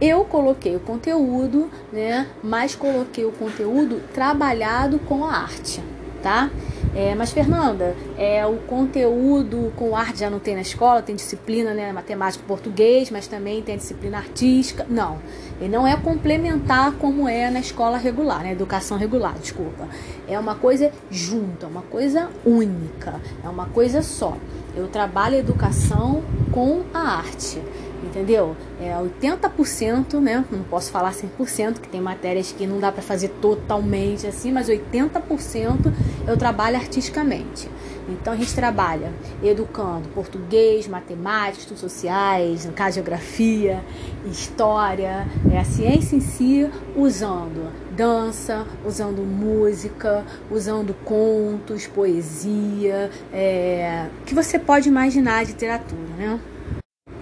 Eu 0.00 0.24
coloquei 0.24 0.76
o 0.76 0.78
conteúdo, 0.78 1.68
né? 1.92 2.28
Mas 2.44 2.76
coloquei 2.76 3.24
o 3.24 3.32
conteúdo 3.32 4.00
trabalhado 4.14 5.00
com 5.00 5.24
a 5.24 5.32
arte, 5.32 5.82
tá? 6.22 6.48
É, 6.94 7.14
mas, 7.14 7.32
Fernanda, 7.32 7.96
é, 8.16 8.44
o 8.46 8.56
conteúdo 8.58 9.72
com 9.76 9.96
arte 9.96 10.20
já 10.20 10.30
não 10.30 10.38
tem 10.38 10.54
na 10.54 10.62
escola, 10.62 11.02
tem 11.02 11.14
disciplina, 11.14 11.74
né? 11.74 11.92
Matemática 11.92 12.42
e 12.42 12.46
português, 12.46 13.10
mas 13.10 13.26
também 13.26 13.62
tem 13.62 13.76
disciplina 13.76 14.18
artística. 14.18 14.86
Não, 14.88 15.18
ele 15.60 15.68
não 15.68 15.86
é 15.86 15.96
complementar 15.96 16.92
como 16.92 17.28
é 17.28 17.50
na 17.50 17.60
escola 17.60 17.98
regular, 17.98 18.42
na 18.42 18.52
educação 18.52 18.96
regular, 18.96 19.34
desculpa. 19.38 19.88
É 20.26 20.38
uma 20.38 20.54
coisa 20.54 20.90
junta, 21.10 21.66
uma 21.66 21.82
coisa 21.82 22.28
única, 22.44 23.20
é 23.44 23.48
uma 23.48 23.66
coisa 23.66 24.02
só. 24.02 24.36
Eu 24.76 24.88
trabalho 24.88 25.36
a 25.36 25.38
educação 25.38 26.22
com 26.52 26.82
a 26.92 27.18
arte 27.18 27.60
entendeu? 28.02 28.56
É 28.80 28.94
80%, 28.94 30.20
né? 30.20 30.44
Não 30.50 30.62
posso 30.64 30.90
falar 30.90 31.12
100%, 31.12 31.80
que 31.80 31.88
tem 31.88 32.00
matérias 32.00 32.52
que 32.52 32.66
não 32.66 32.78
dá 32.78 32.90
para 32.90 33.02
fazer 33.02 33.28
totalmente 33.40 34.26
assim, 34.26 34.52
mas 34.52 34.68
80% 34.68 35.92
eu 36.28 36.36
trabalho 36.36 36.76
artisticamente. 36.76 37.68
Então 38.08 38.32
a 38.32 38.36
gente 38.36 38.54
trabalha 38.54 39.12
educando 39.42 40.08
português, 40.10 40.86
matemática, 40.86 41.60
estudos 41.60 41.80
sociais, 41.80 42.68
caso 42.74 42.94
geografia, 42.94 43.82
história, 44.30 45.26
é 45.50 45.58
a 45.58 45.64
ciência 45.64 46.16
em 46.16 46.20
si, 46.20 46.70
usando 46.96 47.70
dança, 47.94 48.66
usando 48.84 49.22
música, 49.22 50.24
usando 50.50 50.94
contos, 51.04 51.86
poesia, 51.86 53.10
é, 53.32 54.06
que 54.24 54.34
você 54.34 54.58
pode 54.58 54.88
imaginar 54.88 55.44
de 55.44 55.52
literatura, 55.52 56.08
né? 56.16 56.40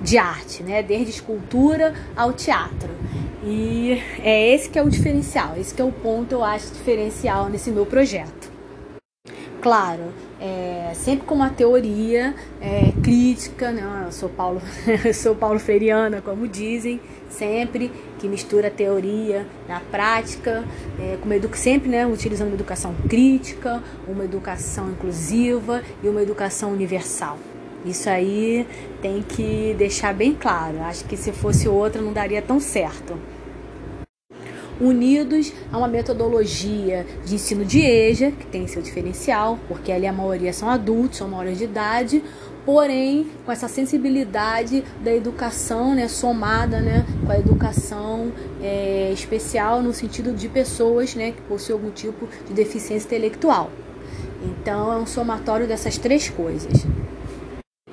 de 0.01 0.19
arte, 0.19 0.63
né? 0.63 0.83
Desde 0.83 1.11
escultura 1.11 1.95
ao 2.15 2.33
teatro. 2.33 2.91
E 3.43 4.01
é 4.23 4.55
esse 4.55 4.69
que 4.69 4.79
é 4.79 4.83
o 4.83 4.91
diferencial, 4.91 5.55
esse 5.57 5.75
que 5.75 5.81
é 5.81 5.85
o 5.85 5.91
ponto, 5.91 6.33
eu 6.33 6.45
acho, 6.45 6.73
diferencial 6.73 7.49
nesse 7.49 7.71
meu 7.71 7.87
projeto. 7.87 8.56
Claro, 9.67 10.13
é, 10.41 10.93
sempre 10.95 11.27
com 11.27 11.35
uma 11.35 11.51
teoria 11.51 12.37
é, 12.61 12.93
crítica, 13.03 13.73
né? 13.73 14.05
eu 14.07 14.13
sou 14.13 14.29
Paulo, 14.29 14.63
eu 15.05 15.13
sou 15.13 15.35
Paulo 15.35 15.59
Freiriana, 15.59 16.23
como 16.23 16.47
dizem, 16.47 17.01
sempre 17.29 17.91
que 18.17 18.29
mistura 18.29 18.71
teoria 18.71 19.45
na 19.69 19.81
prática, 19.81 20.65
é, 21.01 21.19
com 21.21 21.25
uma 21.25 21.57
sempre 21.57 21.89
né, 21.89 22.07
utilizando 22.07 22.47
uma 22.47 22.55
educação 22.55 22.95
crítica, 23.09 23.83
uma 24.07 24.25
educação 24.25 24.89
inclusiva 24.91 25.83
e 26.01 26.09
uma 26.09 26.23
educação 26.23 26.71
universal. 26.71 27.37
Isso 27.85 28.09
aí 28.09 28.65
tem 29.03 29.21
que 29.21 29.75
deixar 29.77 30.15
bem 30.15 30.33
claro. 30.33 30.81
Acho 30.83 31.05
que 31.07 31.17
se 31.17 31.33
fosse 31.33 31.69
outra 31.69 32.01
não 32.01 32.13
daria 32.13 32.41
tão 32.41 32.61
certo. 32.61 33.19
Unidos 34.81 35.53
a 35.73 35.79
uma 35.79 35.89
metodologia 35.89 37.07
de 37.25 37.35
ensino 37.35 37.65
de 37.65 37.81
EJA, 37.81 38.31
que 38.31 38.47
tem 38.47 38.67
seu 38.67 38.83
diferencial, 38.83 39.59
porque 39.69 39.91
ali 39.91 40.07
a 40.07 40.13
maioria 40.13 40.53
são 40.53 40.69
adultos, 40.69 41.19
são 41.19 41.29
maiores 41.29 41.59
de 41.59 41.65
idade, 41.65 42.23
porém 42.67 43.29
com 43.47 43.53
essa 43.53 43.69
sensibilidade 43.69 44.85
da 45.03 45.15
educação, 45.15 45.95
né, 45.95 46.09
somada, 46.09 46.81
né, 46.81 47.07
com 47.25 47.33
a 47.33 47.39
educação 47.39 48.33
é, 48.61 49.11
especial 49.13 49.81
no 49.81 49.95
sentido 49.95 50.33
de 50.33 50.49
pessoas, 50.49 51.15
né, 51.15 51.31
que 51.31 51.41
possuem 51.43 51.79
algum 51.79 51.91
tipo 51.91 52.29
de 52.47 52.53
deficiência 52.53 53.07
intelectual. 53.07 53.71
Então 54.43 54.93
é 54.93 54.97
um 54.97 55.07
somatório 55.07 55.67
dessas 55.67 55.97
três 55.97 56.29
coisas. 56.29 56.85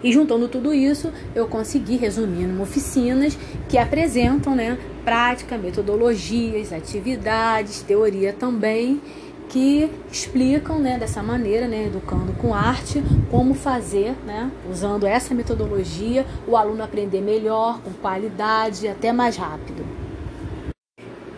E 0.03 0.11
juntando 0.11 0.49
tudo 0.49 0.73
isso, 0.73 1.11
eu 1.33 1.47
consegui 1.47 1.95
resumir 1.95 2.43
em 2.43 2.61
oficinas 2.61 3.37
que 3.69 3.77
apresentam 3.77 4.53
né, 4.53 4.77
prática, 5.05 5.57
metodologias, 5.57 6.73
atividades, 6.73 7.81
teoria 7.81 8.33
também, 8.33 9.01
que 9.47 9.89
explicam 10.11 10.79
né, 10.79 10.97
dessa 10.97 11.21
maneira, 11.21 11.67
né, 11.67 11.85
educando 11.85 12.33
com 12.33 12.53
arte, 12.53 13.03
como 13.29 13.53
fazer, 13.53 14.15
né, 14.25 14.51
usando 14.69 15.05
essa 15.05 15.33
metodologia, 15.33 16.25
o 16.47 16.57
aluno 16.57 16.83
aprender 16.83 17.21
melhor, 17.21 17.79
com 17.81 17.91
qualidade, 17.93 18.87
até 18.87 19.13
mais 19.13 19.37
rápido. 19.37 19.85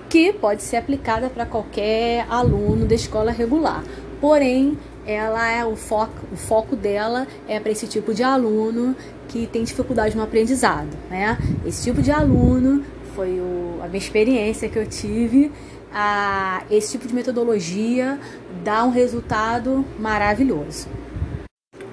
Que 0.09 0.31
pode 0.31 0.63
ser 0.63 0.77
aplicada 0.77 1.29
para 1.29 1.45
qualquer 1.45 2.25
aluno 2.29 2.85
da 2.85 2.95
escola 2.95 3.31
regular. 3.31 3.83
Porém, 4.21 4.77
ela 5.05 5.51
é 5.51 5.63
o 5.65 5.75
foco, 5.75 6.13
o 6.31 6.35
foco 6.35 6.75
dela 6.75 7.27
é 7.47 7.59
para 7.59 7.71
esse 7.71 7.87
tipo 7.87 8.13
de 8.13 8.23
aluno 8.23 8.95
que 9.27 9.47
tem 9.47 9.63
dificuldade 9.63 10.15
no 10.15 10.23
aprendizado, 10.23 10.89
né? 11.09 11.37
Esse 11.65 11.83
tipo 11.83 12.01
de 12.01 12.11
aluno 12.11 12.83
foi 13.15 13.39
o, 13.39 13.79
a 13.83 13.87
minha 13.87 13.97
experiência 13.97 14.67
que 14.67 14.77
eu 14.77 14.85
tive. 14.85 15.51
A, 15.93 16.63
esse 16.69 16.91
tipo 16.91 17.07
de 17.07 17.15
metodologia 17.15 18.19
dá 18.63 18.83
um 18.83 18.89
resultado 18.89 19.85
maravilhoso. 19.97 20.87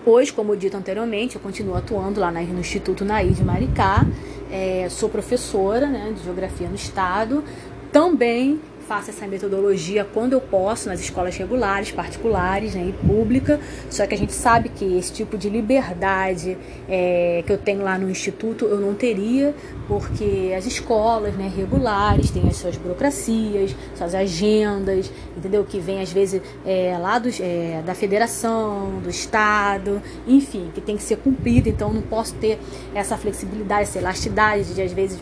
Hoje, 0.05 0.33
como 0.33 0.57
dito 0.57 0.77
anteriormente, 0.77 1.37
eu 1.37 1.41
continuo 1.41 1.77
atuando 1.77 2.19
lá 2.19 2.33
no 2.33 2.59
Instituto 2.59 3.05
Naí 3.05 3.31
de 3.31 3.45
Maricá, 3.45 4.05
é, 4.51 4.89
sou 4.91 5.09
professora 5.09 5.87
né, 5.87 6.13
de 6.17 6.25
Geografia 6.25 6.69
no 6.69 6.75
Estado, 6.75 7.45
também 7.93 8.61
faço 8.83 9.11
essa 9.11 9.27
metodologia 9.27 10.05
quando 10.05 10.35
eu 10.35 10.41
posso 10.41 10.89
nas 10.89 11.01
escolas 11.01 11.37
regulares, 11.37 11.91
particulares 11.91 12.75
né, 12.75 12.89
e 12.89 12.93
pública. 13.07 13.59
Só 13.89 14.07
que 14.07 14.15
a 14.15 14.19
gente 14.19 14.33
sabe 14.33 14.69
que 14.69 14.99
esse 14.99 15.13
tipo 15.13 15.39
de 15.39 15.49
liberdade 15.49 16.59
é, 16.89 17.43
que 17.47 17.53
eu 17.53 17.59
tenho 17.59 17.83
lá 17.83 17.99
no 17.99 18.11
instituto 18.11 18.65
eu 18.67 18.79
não 18.81 18.95
teria, 18.95 19.55
porque 19.89 20.53
as 20.57 20.67
escolas 20.67 21.35
né, 21.35 21.51
regulares 21.55 22.31
têm 22.31 22.49
as 22.49 22.57
suas 22.57 22.77
burocracias, 22.77 23.75
suas 23.95 24.15
agendas, 24.15 25.11
entendeu? 25.37 25.65
Que 25.65 25.79
vem 25.79 26.01
às 26.01 26.13
vezes 26.13 26.43
é, 26.65 26.97
lá 26.99 27.19
dos, 27.19 27.41
é, 27.41 27.83
da 27.85 27.95
federação, 27.95 29.01
do 29.03 29.09
estado, 29.09 30.03
enfim, 30.27 30.71
que 30.75 30.81
tem 30.81 30.97
que 30.97 31.03
ser 31.03 31.17
cumprido. 31.17 31.69
Então 31.69 31.93
não 31.93 32.03
posso 32.03 32.35
ter 32.35 32.59
essa 32.95 33.17
flexibilidade, 33.17 33.83
essa 33.83 33.99
elasticidade 33.99 34.75
de 34.75 34.83
às 34.83 34.93
vezes 34.93 35.19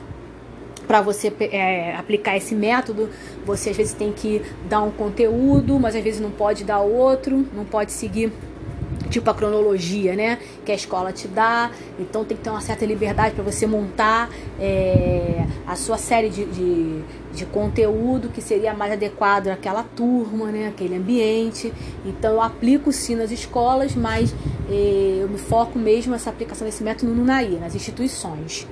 para 0.91 1.01
você 1.01 1.33
é, 1.53 1.95
aplicar 1.95 2.37
esse 2.37 2.53
método, 2.53 3.09
você 3.47 3.71
às 3.71 3.77
vezes 3.77 3.93
tem 3.93 4.11
que 4.11 4.43
dar 4.69 4.83
um 4.83 4.91
conteúdo, 4.91 5.79
mas 5.79 5.95
às 5.95 6.03
vezes 6.03 6.21
não 6.21 6.33
pode 6.33 6.65
dar 6.65 6.81
outro, 6.81 7.47
não 7.55 7.65
pode 7.65 7.93
seguir 7.93 8.33
tipo 9.09 9.31
a 9.31 9.35
cronologia, 9.35 10.17
né, 10.17 10.41
que 10.65 10.73
a 10.73 10.75
escola 10.75 11.13
te 11.13 11.29
dá. 11.29 11.71
Então 11.97 12.25
tem 12.25 12.37
que 12.37 12.43
ter 12.43 12.51
uma 12.51 12.61
certa 12.61 12.85
liberdade 12.85 13.37
para 13.37 13.45
você 13.45 13.69
montar 13.69 14.31
é, 14.59 15.47
a 15.65 15.77
sua 15.77 15.97
série 15.97 16.29
de, 16.29 16.45
de, 16.47 17.03
de, 17.35 17.47
conteúdo 17.47 18.29
que 18.29 18.43
seria 18.43 18.75
mais 18.75 18.93
adequado 18.93 19.47
àquela 19.47 19.85
turma, 19.85 20.51
né, 20.51 20.67
aquele 20.67 20.97
ambiente. 20.97 21.73
Então 22.05 22.33
eu 22.33 22.43
aplico 22.43 22.91
sim 22.91 23.15
nas 23.15 23.31
escolas, 23.31 23.95
mas 23.95 24.35
é, 24.69 25.19
eu 25.21 25.29
me 25.29 25.39
foco 25.39 25.79
mesmo 25.79 26.11
nessa 26.11 26.31
aplicação 26.31 26.67
desse 26.67 26.83
método 26.83 27.15
no 27.15 27.25
NAI, 27.25 27.61
nas 27.61 27.77
instituições. 27.77 28.67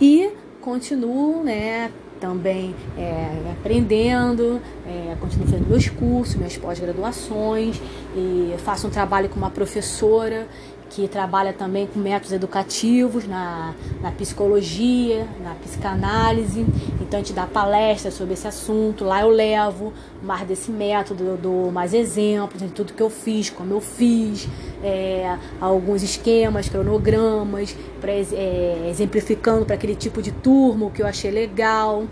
E 0.00 0.28
continuo, 0.66 1.44
né, 1.44 1.92
também 2.20 2.74
é, 2.98 3.52
aprendendo, 3.52 4.60
é, 4.84 5.14
continuo 5.20 5.46
fazendo 5.46 5.68
meus 5.68 5.88
cursos, 5.88 6.34
minhas 6.34 6.56
pós-graduações 6.56 7.80
e 8.16 8.52
faço 8.58 8.88
um 8.88 8.90
trabalho 8.90 9.28
com 9.28 9.36
uma 9.36 9.50
professora 9.50 10.48
que 10.90 11.08
trabalha 11.08 11.52
também 11.52 11.86
com 11.86 11.98
métodos 11.98 12.32
educativos 12.32 13.26
na, 13.26 13.74
na 14.00 14.10
psicologia, 14.12 15.26
na 15.42 15.54
psicanálise. 15.54 16.66
Então 17.00 17.18
a 17.18 17.22
gente 17.22 17.32
dá 17.32 17.46
palestras 17.46 18.14
sobre 18.14 18.34
esse 18.34 18.46
assunto. 18.46 19.04
Lá 19.04 19.22
eu 19.22 19.28
levo 19.28 19.92
mais 20.22 20.46
desse 20.46 20.70
método, 20.70 21.24
eu 21.24 21.36
dou 21.36 21.70
mais 21.70 21.92
exemplos 21.92 22.62
de 22.62 22.68
tudo 22.68 22.92
que 22.92 23.02
eu 23.02 23.10
fiz, 23.10 23.50
como 23.50 23.72
eu 23.72 23.80
fiz, 23.80 24.48
é, 24.82 25.36
alguns 25.60 26.02
esquemas, 26.02 26.68
cronogramas, 26.68 27.76
pra, 28.00 28.12
é, 28.12 28.88
exemplificando 28.88 29.64
para 29.64 29.74
aquele 29.74 29.94
tipo 29.94 30.22
de 30.22 30.32
turma 30.32 30.90
que 30.90 31.02
eu 31.02 31.06
achei 31.06 31.30
legal. 31.30 32.04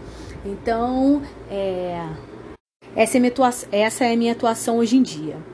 Então, 0.44 1.22
é, 1.50 2.06
essa, 2.94 3.16
é 3.16 3.20
minha 3.20 3.32
atuação, 3.32 3.68
essa 3.72 4.04
é 4.04 4.12
a 4.12 4.16
minha 4.16 4.32
atuação 4.32 4.78
hoje 4.78 4.96
em 4.96 5.02
dia. 5.02 5.53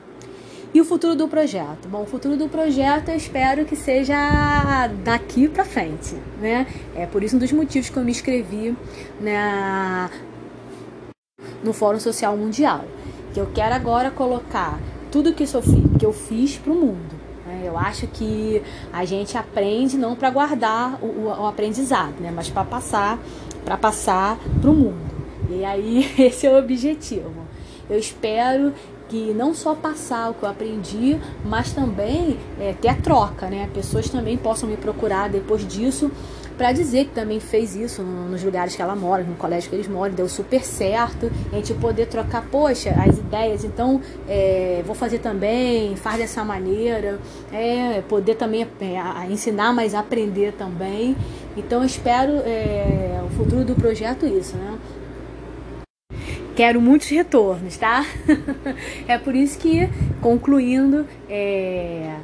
E 0.73 0.79
o 0.79 0.85
futuro 0.85 1.15
do 1.15 1.27
projeto? 1.27 1.89
Bom, 1.89 2.03
o 2.03 2.05
futuro 2.05 2.37
do 2.37 2.47
projeto 2.47 3.09
eu 3.09 3.15
espero 3.15 3.65
que 3.65 3.75
seja 3.75 4.87
daqui 5.03 5.49
para 5.49 5.65
frente, 5.65 6.15
né? 6.39 6.65
É 6.95 7.05
por 7.05 7.21
isso 7.21 7.35
um 7.35 7.39
dos 7.39 7.51
motivos 7.51 7.89
que 7.89 7.97
eu 7.97 8.03
me 8.03 8.11
inscrevi 8.11 8.75
né, 9.19 10.09
no 11.61 11.73
Fórum 11.73 11.99
Social 11.99 12.37
Mundial, 12.37 12.85
que 13.33 13.39
eu 13.39 13.47
quero 13.53 13.75
agora 13.75 14.09
colocar 14.11 14.79
tudo 15.11 15.33
que, 15.33 15.43
que 15.99 16.05
eu 16.05 16.13
fiz 16.13 16.57
para 16.57 16.71
o 16.71 16.75
mundo. 16.75 17.19
Né? 17.45 17.63
Eu 17.65 17.77
acho 17.77 18.07
que 18.07 18.61
a 18.93 19.03
gente 19.03 19.37
aprende 19.37 19.97
não 19.97 20.15
para 20.15 20.29
guardar 20.29 20.97
o, 21.03 21.27
o, 21.27 21.47
aprendizado, 21.47 22.15
né? 22.21 22.31
Mas 22.33 22.49
para 22.49 22.63
passar, 22.63 23.19
para 23.65 23.75
passar 23.75 24.39
o 24.63 24.73
mundo. 24.73 25.11
E 25.49 25.65
aí 25.65 26.09
esse 26.17 26.47
é 26.47 26.49
o 26.49 26.57
objetivo. 26.57 27.45
Eu 27.89 27.99
espero 27.99 28.73
que 29.11 29.33
não 29.33 29.53
só 29.53 29.75
passar 29.75 30.31
o 30.31 30.33
que 30.33 30.43
eu 30.43 30.49
aprendi, 30.49 31.19
mas 31.43 31.73
também 31.73 32.39
é, 32.57 32.71
ter 32.71 32.87
a 32.87 32.95
troca, 32.95 33.49
né? 33.49 33.69
Pessoas 33.73 34.09
também 34.09 34.37
possam 34.37 34.69
me 34.69 34.77
procurar 34.77 35.27
depois 35.27 35.67
disso 35.67 36.09
para 36.57 36.71
dizer 36.71 37.05
que 37.05 37.11
também 37.11 37.39
fez 37.39 37.75
isso 37.75 38.03
nos 38.03 38.43
lugares 38.43 38.75
que 38.75 38.81
ela 38.81 38.95
mora, 38.95 39.23
no 39.23 39.35
colégio 39.35 39.69
que 39.69 39.75
eles 39.75 39.87
moram, 39.87 40.13
deu 40.13 40.29
super 40.29 40.63
certo, 40.63 41.31
a 41.51 41.55
gente 41.55 41.73
poder 41.73 42.05
trocar, 42.05 42.45
poxa, 42.51 42.91
as 42.91 43.17
ideias, 43.17 43.63
então 43.63 43.99
é, 44.29 44.83
vou 44.85 44.93
fazer 44.93 45.19
também, 45.19 45.95
faz 45.95 46.17
dessa 46.17 46.45
maneira, 46.45 47.19
é, 47.51 48.01
poder 48.07 48.35
também 48.35 48.67
é, 48.79 49.31
ensinar, 49.31 49.73
mas 49.73 49.95
aprender 49.95 50.53
também. 50.53 51.17
Então 51.57 51.83
espero 51.83 52.33
é, 52.45 53.19
o 53.25 53.29
futuro 53.35 53.65
do 53.65 53.75
projeto 53.75 54.25
isso, 54.25 54.55
né? 54.55 54.77
Quero 56.61 56.79
muitos 56.79 57.07
retornos, 57.07 57.75
tá? 57.75 58.05
é 59.07 59.17
por 59.17 59.33
isso 59.33 59.57
que, 59.57 59.89
concluindo, 60.21 61.07
é, 61.27 62.17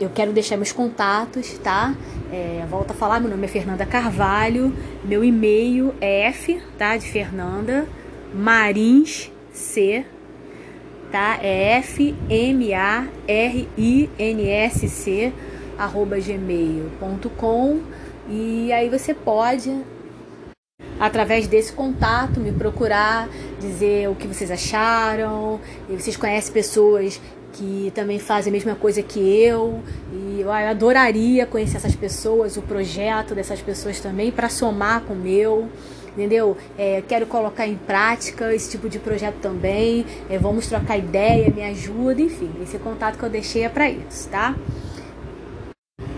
eu 0.00 0.08
quero 0.08 0.32
deixar 0.32 0.56
meus 0.56 0.72
contatos, 0.72 1.58
tá? 1.58 1.94
É, 2.32 2.64
volto 2.70 2.92
a 2.92 2.94
falar, 2.94 3.20
meu 3.20 3.28
nome 3.28 3.44
é 3.44 3.48
Fernanda 3.48 3.84
Carvalho, 3.84 4.74
meu 5.04 5.22
e-mail 5.22 5.94
é 6.00 6.28
F, 6.28 6.58
tá? 6.78 6.96
De 6.96 7.06
Fernanda, 7.06 7.86
Marins 8.32 9.30
C, 9.52 10.06
tá? 11.12 11.38
É 11.42 11.76
F 11.80 12.14
M 12.30 12.72
A 12.72 13.06
R 13.28 13.68
I 13.76 14.08
N 14.18 14.48
S 14.48 14.88
C 14.88 15.34
arroba 15.76 16.18
gmail.com 16.18 17.80
e 18.26 18.72
aí 18.72 18.88
você 18.88 19.12
pode 19.12 19.70
através 21.00 21.46
desse 21.48 21.72
contato, 21.72 22.38
me 22.38 22.52
procurar, 22.52 23.26
dizer 23.60 24.08
o 24.08 24.14
que 24.14 24.26
vocês 24.26 24.50
acharam. 24.50 25.60
E 25.88 25.94
vocês 25.94 26.16
conhecem 26.16 26.52
pessoas 26.52 27.20
que 27.52 27.92
também 27.94 28.18
fazem 28.18 28.50
a 28.50 28.52
mesma 28.52 28.74
coisa 28.74 29.02
que 29.02 29.20
eu. 29.20 29.80
E 30.12 30.40
eu 30.40 30.50
adoraria 30.50 31.46
conhecer 31.46 31.76
essas 31.76 31.94
pessoas, 31.94 32.56
o 32.56 32.62
projeto 32.62 33.34
dessas 33.34 33.60
pessoas 33.60 34.00
também, 34.00 34.30
para 34.30 34.48
somar 34.48 35.02
com 35.02 35.14
o 35.14 35.16
meu. 35.16 35.68
Entendeu? 36.12 36.56
É, 36.76 37.02
quero 37.06 37.24
colocar 37.26 37.66
em 37.66 37.76
prática 37.76 38.52
esse 38.52 38.70
tipo 38.70 38.88
de 38.88 38.98
projeto 38.98 39.36
também. 39.36 40.04
É, 40.28 40.38
vamos 40.38 40.66
trocar 40.66 40.98
ideia, 40.98 41.50
me 41.50 41.62
ajuda, 41.62 42.20
enfim. 42.20 42.50
Esse 42.62 42.78
contato 42.78 43.16
que 43.16 43.22
eu 43.22 43.30
deixei 43.30 43.62
é 43.62 43.68
para 43.68 43.88
isso, 43.88 44.28
tá? 44.28 44.56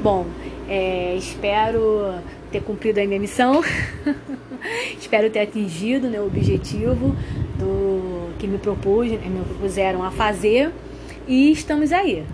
Bom, 0.03 0.27
é, 0.69 1.15
espero 1.17 2.15
ter 2.51 2.63
cumprido 2.63 3.01
a 3.01 3.05
minha 3.05 3.21
missão. 3.21 3.63
Espero 5.03 5.29
ter 5.29 5.41
atingido 5.41 6.09
né, 6.09 6.21
o 6.21 6.27
objetivo 6.27 7.17
do 7.59 8.31
que 8.39 8.47
me, 8.47 8.57
propus, 8.57 9.11
né, 9.11 9.19
me 9.29 9.45
propuseram 9.45 10.01
a 10.01 10.13
fazer. 10.13 10.73
E 11.27 11.51
estamos 11.51 11.91
aí. 11.91 12.25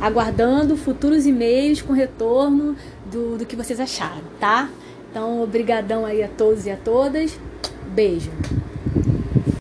Aguardando 0.00 0.74
futuros 0.74 1.26
e-mails 1.26 1.82
com 1.82 1.92
retorno 1.92 2.74
do, 3.12 3.36
do 3.36 3.44
que 3.44 3.54
vocês 3.54 3.78
acharam, 3.78 4.22
tá? 4.40 4.70
Então, 5.10 5.42
obrigadão 5.42 6.06
aí 6.06 6.22
a 6.22 6.28
todos 6.28 6.64
e 6.64 6.70
a 6.70 6.76
todas. 6.78 7.38
Beijo. 7.88 8.30